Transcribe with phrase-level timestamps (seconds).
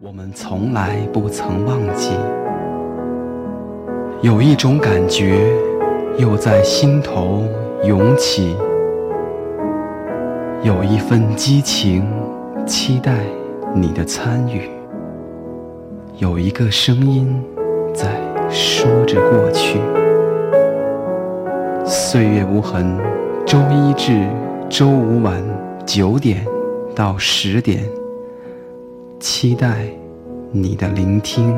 [0.00, 2.12] 我们从来不曾忘记，
[4.22, 5.52] 有一种感觉
[6.16, 7.42] 又在心头
[7.82, 8.54] 涌起，
[10.62, 12.06] 有一份激情
[12.64, 13.24] 期待
[13.74, 14.70] 你的参与，
[16.18, 17.42] 有一个声音
[17.92, 19.80] 在说着过去。
[21.84, 22.96] 岁月无痕，
[23.44, 24.28] 周一至
[24.68, 25.42] 周五晚
[25.84, 26.46] 九点
[26.94, 27.82] 到十点。
[29.20, 29.84] 期待
[30.52, 31.56] 你的聆听。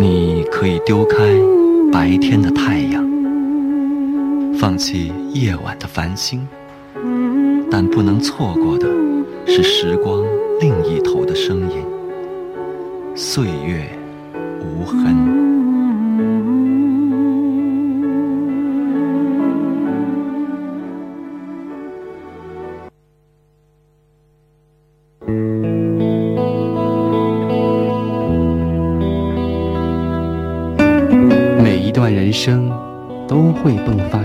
[0.00, 1.16] 你可以丢开
[1.92, 3.07] 白天的太阳。
[4.58, 6.46] 放弃夜晚的繁星，
[7.70, 8.88] 但不能错过的
[9.46, 10.20] 是时光
[10.60, 11.86] 另一头的声音。
[13.14, 13.88] 岁月
[14.60, 15.57] 无痕。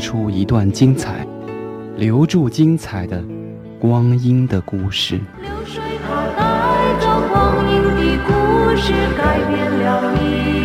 [0.04, 1.26] 出一段精彩，
[1.96, 3.24] 留住精彩的
[3.80, 5.16] 光阴的故事。
[5.42, 6.44] 流水它带
[7.00, 10.63] 着光阴的故事，改变了你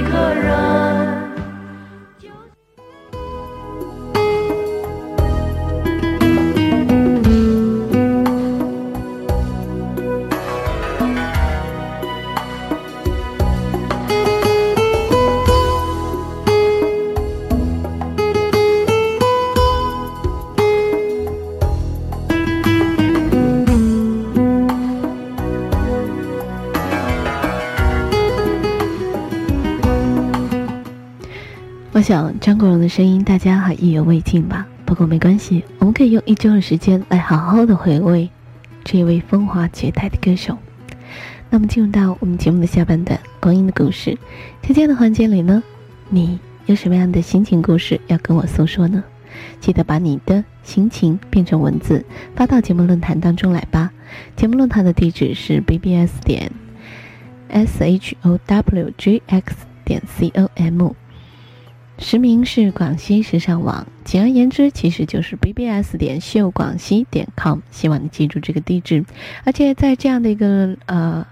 [32.09, 34.67] 想张国荣的声音大家还意犹未尽吧？
[34.87, 38.31] 不过没关系，我们可以用一周的时间来好好的回味
[38.83, 40.57] 这一位风华绝代的歌手。
[41.51, 44.17] 那么进入到我们节目的下半段，光阴的故事。
[44.63, 45.63] 在这样的环节里呢，
[46.09, 49.05] 你有什么样的心情故事要跟我诉说呢？
[49.61, 52.03] 记得把你的心情变成文字
[52.35, 53.93] 发到节目论坛当中来吧。
[54.35, 56.51] 节目论坛的地址是 bbs 点
[57.51, 59.55] s h o w g x
[59.85, 60.95] 点 c o m。
[62.01, 67.59] 实名是广西时尚网，简而言之，其实就是 bbs 点秀广西点 com。
[67.71, 69.05] 希望你记住这个地址，
[69.45, 71.27] 而且在这样的一个呃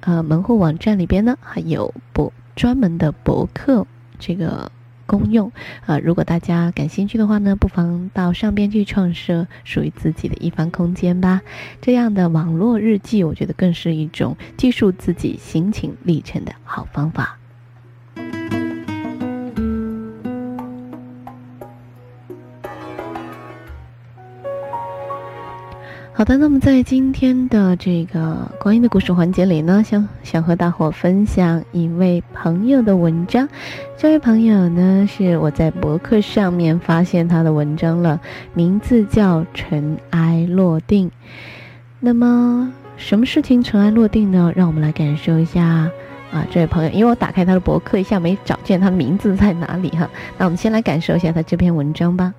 [0.00, 3.84] 呃门户网站里边呢，还有博专门的博客
[4.18, 4.70] 这个
[5.06, 5.50] 公用
[5.84, 5.98] 啊。
[5.98, 11.42] 如果大家感兴趣的话呢，不妨到上边去创设属于自己的一方空间吧。
[11.82, 17.38] 这样的网络日记，我觉得更是一种记述自己心情历程的好方法。
[26.16, 33.46] 好的，那么在今天的这个光阴的故事环节里呢，想想和大伙分享一位朋友的文章。
[33.98, 38.18] 这位朋友呢，是我在博客上面发现他的文章了，
[38.54, 41.06] 名字叫《尘埃落定》。
[42.00, 44.50] 那么，什么事情尘埃落定呢？
[44.56, 45.62] 让我们来感受一下
[46.32, 50.08] 啊，这位朋友，因为我打开他的博客一下没找见他的名字在哪里哈。
[50.38, 52.32] 那我们先来感受一下他这篇文章吧。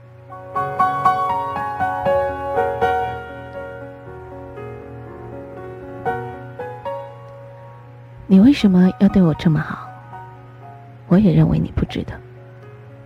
[8.30, 9.88] 你为什么要对我这么好？
[11.08, 12.14] 我也认为你不值得，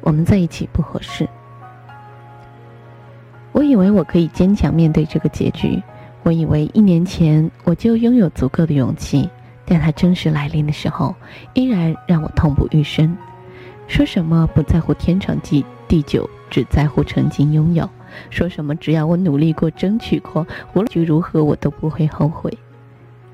[0.02, 1.30] 我们在一起不合适。
[3.52, 5.80] 我以为我可以坚强面对这个结局，
[6.24, 9.30] 我以为一年前我就拥有足够的勇气，
[9.64, 11.14] 但它真实来临的时候，
[11.54, 13.16] 依然让我痛不欲生。
[13.88, 15.64] 说什么不在乎天长地
[16.02, 17.86] 久，只在乎曾经拥有；
[18.32, 22.52] 说什么只要我努力过、争取过，无论如何我都不会后悔。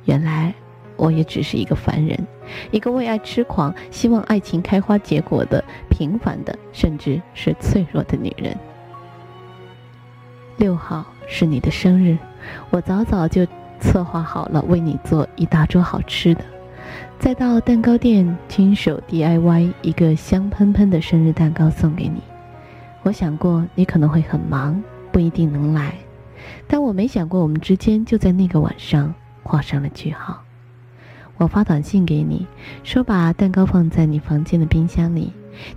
[0.04, 0.54] 原来。
[0.98, 2.18] 我也只是一个凡人，
[2.72, 8.58] 一个为爱痴狂、希望爱情开花结果的平凡的，甚至是脆弱的女人。
[10.58, 12.18] 六号是你的生日，
[12.72, 13.46] 我早早就
[13.80, 16.44] 策划好了为你做一大桌好吃的，
[17.20, 22.24] 再到蛋糕店亲手 DIY 一个香喷喷的生日蛋糕送给你。
[23.04, 25.94] 我想过你可能会很忙，不一定能来，
[26.68, 29.14] 但我没想过我们之间就在那个晚上
[29.44, 30.44] 画上了句号。
[31.38, 32.46] 我发短信给你，
[32.84, 35.32] 说把蛋糕放在你房间的冰箱里，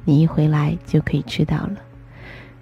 [0.05, 1.77] 你一回来就可以吃到了。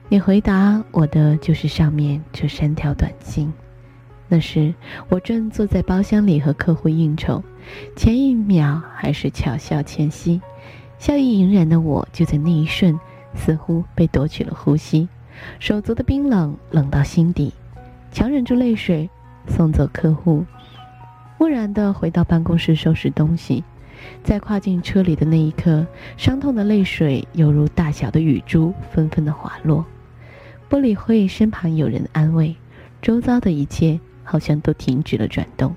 [0.09, 3.53] 你回答我的就是上面这三条短信。
[4.27, 4.75] 那时
[5.09, 7.43] 我正坐在包厢里和客户应酬，
[7.97, 10.41] 前一秒还是巧笑倩兮，
[10.99, 12.99] 笑意盈然的我，就在那一瞬，
[13.35, 15.09] 似乎被夺取了呼吸，
[15.61, 17.55] 手足的冰冷冷到心底，
[18.11, 19.09] 强忍住泪水，
[19.47, 20.45] 送走客户，
[21.38, 23.64] 木然的回到办公室收拾东西，
[24.23, 25.87] 在跨进车里的那一刻，
[26.17, 29.87] 伤痛的泪水犹如大小的雨珠，纷纷的滑落，
[30.69, 32.55] 不理会身旁有人的安慰，
[33.00, 33.99] 周遭的一切。
[34.31, 35.75] 好像都停止了转动，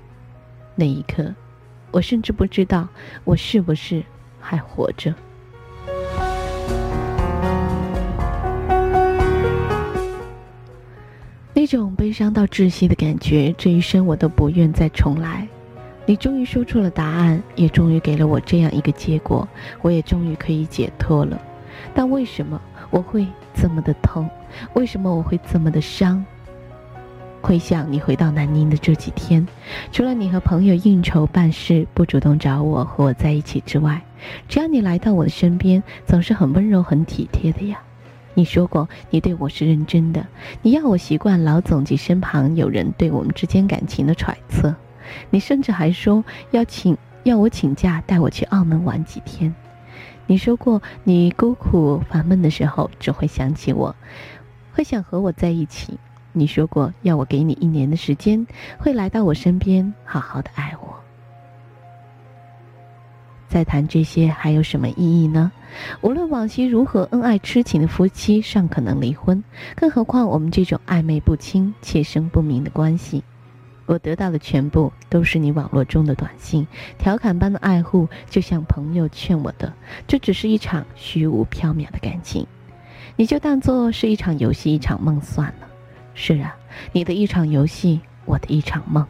[0.74, 1.34] 那一刻，
[1.90, 2.86] 我甚至不知道
[3.24, 4.04] 我是不是
[4.38, 5.14] 还活着。
[11.62, 15.46] 那种悲伤到窒息的感觉，这一生我都不愿再重来。
[16.06, 19.48] 你终于说出了答案，也终于给了我这样一个结果，
[19.80, 21.40] 我也终于可以解脱了。
[21.94, 22.60] 但为什么
[22.90, 23.24] 我会
[23.54, 24.28] 这么的痛？
[24.74, 26.24] 为什么我会这么的伤？
[27.40, 29.46] 回想你回到南宁的这几天，
[29.92, 34.02] 除了你和朋友应酬办事不主动找我和我在一起之外，
[34.48, 37.78] 只要你来到我的身边，总是很温柔很体贴的呀。
[38.34, 40.26] 你说过你对我是认真的，
[40.62, 44.74] 你要我习惯老总及身旁有人对我们之间感情的揣测。
[45.30, 49.54] 你甚至还说要请要我请假带我去澳门玩几天。
[50.26, 53.94] 你说过你孤苦烦闷的时候只会想起我，
[54.72, 55.98] 会想和我在一起。
[56.32, 58.46] 你说过要我给你一年的时间，
[58.78, 61.01] 会来到我身边，好好的爱我。
[63.52, 65.52] 再谈这些还有什么意义呢？
[66.00, 69.44] 无论往昔如何恩爱痴情的夫妻，尚可能离婚，
[69.76, 73.22] 更何况我们这种暧昧不清、切身不明的关系？
[73.84, 76.66] 我得到的全部都是你网络中的短信，
[76.96, 79.70] 调侃般的爱护，就像朋友劝我的，
[80.06, 82.46] 这只是一场虚无缥缈的感情，
[83.16, 85.68] 你就当做是一场游戏、一场梦算了。
[86.14, 86.56] 是啊，
[86.92, 89.06] 你的一场游戏，我的一场梦。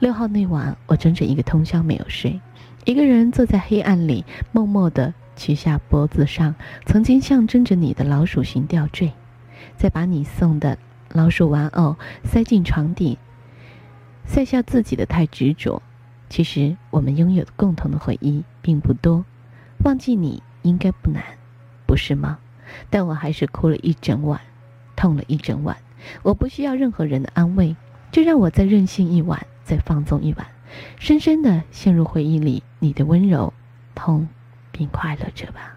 [0.00, 2.40] 六号那晚，我整整一个通宵没有睡，
[2.84, 6.54] 一个人坐在黑暗里，默默地取下脖子上
[6.86, 9.12] 曾经象征着你的老鼠形吊坠，
[9.76, 10.78] 再把你送的
[11.12, 13.18] 老鼠玩偶塞进床底，
[14.24, 15.82] 塞下自己的太执着。
[16.30, 19.24] 其实我们拥有共同的回忆并不多，
[19.84, 21.22] 忘记你应该不难，
[21.86, 22.38] 不是吗？
[22.88, 24.40] 但我还是哭了一整晚，
[24.96, 25.76] 痛了一整晚。
[26.22, 27.76] 我不需要任何人的安慰，
[28.10, 30.46] 就让我再任性一晚，再放纵一晚，
[30.98, 33.52] 深深的陷入回忆里，你的温柔、
[33.94, 34.28] 痛，
[34.72, 35.76] 并快乐着吧。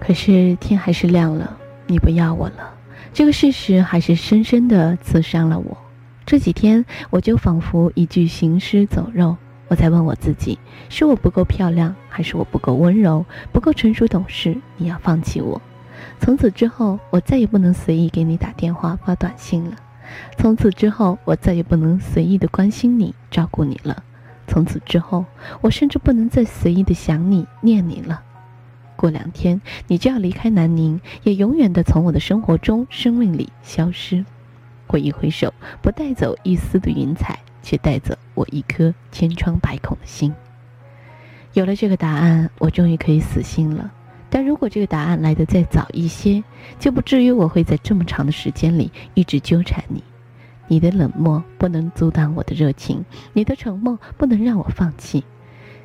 [0.00, 1.56] 可是天还是亮了，
[1.86, 2.74] 你不要我了。
[3.14, 5.83] 这个事实还是深深的刺伤了我。
[6.26, 9.36] 这几天，我就仿佛一具行尸走肉。
[9.68, 14.56] 我在问我自己：是我不够漂亮，还是我不够温柔、不够成熟懂事？
[14.78, 15.60] 你要放弃我？
[16.18, 19.76] 从此之后，我再也不能随意给你打电话、发短信了。
[20.38, 24.02] 从此之后，我再也不能随意的关心你、照顾你了。
[24.46, 25.26] 从此之后，
[25.60, 28.22] 我甚至不能再随意的想你、念你了。
[28.96, 34.24] 过两天你就要离开南宁，也永远的从我的生活中、生命里消失。
[34.88, 35.52] 我一挥手，
[35.82, 40.32] 不带走一丝的云彩，却带走我一颗千疮百孔的心。
[41.52, 43.90] 有了这个答案，我终于可以死心了。
[44.30, 46.42] 但如果这个答案来得再早一些，
[46.78, 50.02] 就不至于我会在这么长的时间里一直纠缠你。
[50.66, 55.22] 你的冷漠不能阻挡我的热情，你的沉默不能让我放弃。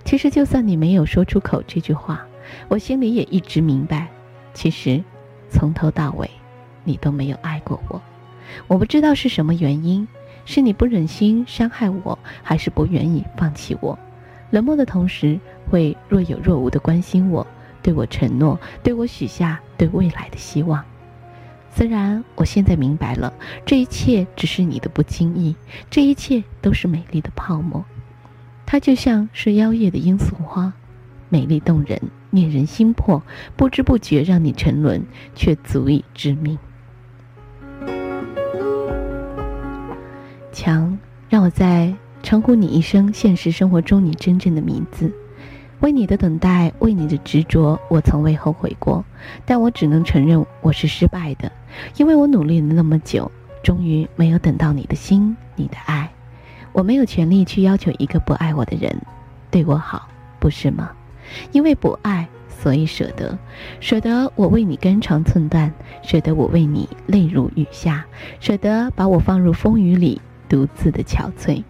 [0.04, 2.26] 其实，就算你没有说出口这句话。
[2.68, 4.08] 我心里也一直明白，
[4.54, 5.04] 其实，
[5.50, 6.28] 从头到尾，
[6.84, 8.02] 你都没有爱过我。
[8.68, 10.08] 我不知道是什么原因，
[10.46, 13.98] 是你不忍心伤害我，还是不愿意放弃我？
[14.52, 15.40] 冷漠的同时，
[15.70, 17.46] 会若有若无的关心我，
[17.82, 20.84] 对我承诺，对我许下对未来的希望。
[21.72, 23.32] 虽然我现在明白了，
[23.66, 25.56] 这一切只是你的不经意，
[25.90, 27.86] 这一切都是美丽的泡沫。
[28.66, 30.74] 它就像是妖艳的罂粟花，
[31.30, 32.00] 美丽动人。
[32.32, 33.24] 念人心魄，
[33.56, 35.04] 不知不觉让你沉沦，
[35.34, 36.60] 却足以致命。
[40.60, 41.00] 强，
[41.30, 45.10] 让我再称呼你一声现实生活中你真正的名字。
[45.80, 49.06] 为你的等待，为你的执着，我从未后悔过。
[49.46, 51.50] 但我只能承认我是失败的，
[51.96, 53.32] 因为我努力了那么久，
[53.64, 56.12] 终于没有等到你的心，你的爱。
[56.74, 58.94] 我没有权利去要求一个不爱我的人
[59.50, 60.10] 对我好，
[60.42, 60.92] 不是吗？
[61.54, 63.40] 因为不爱，所以舍得，
[63.80, 65.72] 舍得我为你肝肠寸断，
[66.04, 68.06] 舍得我为你泪如雨下，
[68.42, 71.64] 舍得把我放入风雨里独自的憔悴。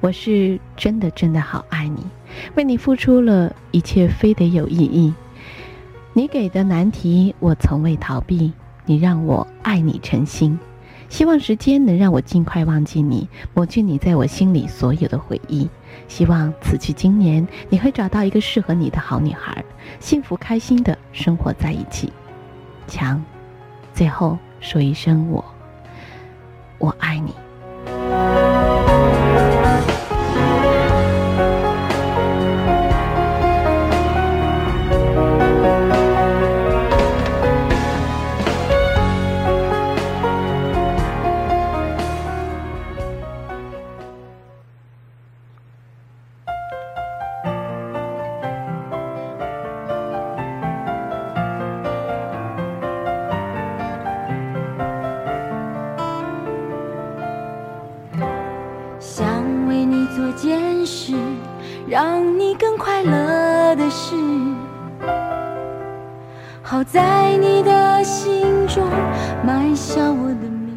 [0.00, 2.06] 我是真的真的好爱你，
[2.54, 5.12] 为你付出了一切，非得有意义。
[6.14, 8.52] 你给的难题我从未逃避，
[8.84, 10.58] 你让我爱你成心，
[11.08, 15.68] 希望时间能让我尽快忘记你，抹去你在我心里所有的回忆。
[16.08, 19.64] 希望此去经年，你会找到一个适合你的好女孩，
[20.00, 22.12] 幸福开心的生活在一起。
[22.88, 23.22] 强，
[23.94, 25.44] 最后说一声我，
[26.78, 27.32] 我爱你。
[66.84, 68.88] 在你的心中
[69.44, 70.76] 埋下我的名。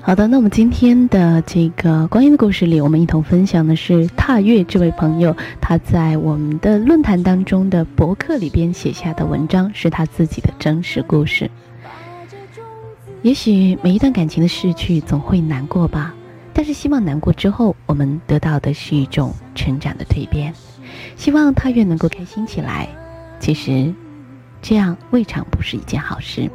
[0.00, 11.50] 好的，那我们今天的这个光阴的故事里，我们一同分享的是踏月这位朋友他在我们的论坛当中的博客里边写下的文章，是他自己的真实故事。
[13.22, 16.14] 也许每一段感情的逝去总会难过吧。
[16.52, 20.54] 但是希望难过之后，我们得到的是一种成长的蜕变。
[21.16, 22.88] 希望他越能够开心起来。
[23.38, 23.92] 其实，
[24.62, 26.50] 这样未尝不是一件好事。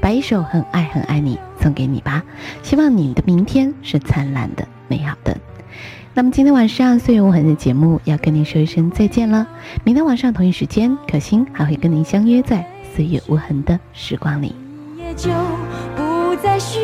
[0.00, 2.22] 把一首《很爱很爱你》送给你吧。
[2.62, 5.36] 希望你的明天是灿烂的、美好的。
[6.14, 9.46] 那么今天晚上《岁月无痕》的节目要跟您说一声再见了。
[9.84, 12.58] 明天晚上同一时间，可心还会跟您相约在
[12.94, 14.54] 《岁月无痕》的时光里。
[14.96, 15.30] 也就
[15.96, 16.78] 不再需